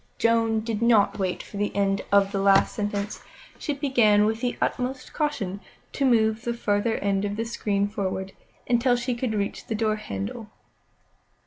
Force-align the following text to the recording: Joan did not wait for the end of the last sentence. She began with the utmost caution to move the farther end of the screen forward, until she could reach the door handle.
Joan 0.17 0.61
did 0.61 0.81
not 0.81 1.19
wait 1.19 1.43
for 1.43 1.57
the 1.57 1.75
end 1.75 2.01
of 2.11 2.31
the 2.31 2.39
last 2.41 2.73
sentence. 2.73 3.21
She 3.59 3.75
began 3.75 4.25
with 4.25 4.41
the 4.41 4.57
utmost 4.59 5.13
caution 5.13 5.61
to 5.93 6.05
move 6.05 6.41
the 6.41 6.55
farther 6.55 6.95
end 6.97 7.23
of 7.23 7.35
the 7.35 7.45
screen 7.45 7.87
forward, 7.87 8.31
until 8.67 8.95
she 8.95 9.13
could 9.13 9.35
reach 9.35 9.67
the 9.67 9.75
door 9.75 9.97
handle. 9.97 10.49